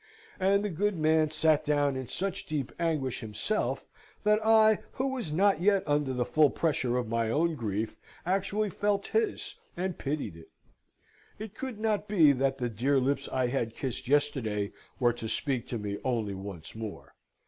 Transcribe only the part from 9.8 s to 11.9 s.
pitied it. It could